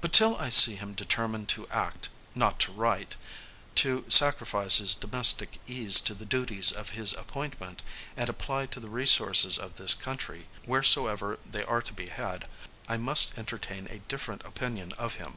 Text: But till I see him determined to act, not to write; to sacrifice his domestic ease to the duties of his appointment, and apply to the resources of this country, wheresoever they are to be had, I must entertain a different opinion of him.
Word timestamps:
But 0.00 0.12
till 0.12 0.36
I 0.36 0.50
see 0.50 0.74
him 0.74 0.94
determined 0.94 1.48
to 1.50 1.68
act, 1.68 2.08
not 2.34 2.58
to 2.58 2.72
write; 2.72 3.14
to 3.76 4.04
sacrifice 4.08 4.78
his 4.78 4.96
domestic 4.96 5.60
ease 5.68 6.00
to 6.00 6.12
the 6.14 6.24
duties 6.24 6.72
of 6.72 6.90
his 6.90 7.12
appointment, 7.14 7.80
and 8.16 8.28
apply 8.28 8.66
to 8.66 8.80
the 8.80 8.88
resources 8.90 9.56
of 9.58 9.76
this 9.76 9.94
country, 9.94 10.48
wheresoever 10.66 11.38
they 11.48 11.62
are 11.62 11.82
to 11.82 11.92
be 11.92 12.08
had, 12.08 12.48
I 12.88 12.96
must 12.96 13.38
entertain 13.38 13.86
a 13.86 14.00
different 14.00 14.44
opinion 14.44 14.90
of 14.98 15.14
him. 15.22 15.36